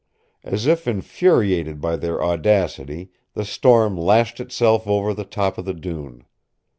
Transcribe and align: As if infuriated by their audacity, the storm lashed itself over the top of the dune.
As 0.43 0.65
if 0.65 0.87
infuriated 0.87 1.79
by 1.79 1.95
their 1.95 2.23
audacity, 2.23 3.11
the 3.35 3.45
storm 3.45 3.95
lashed 3.95 4.39
itself 4.39 4.87
over 4.87 5.13
the 5.13 5.25
top 5.25 5.59
of 5.59 5.65
the 5.65 5.75
dune. 5.75 6.25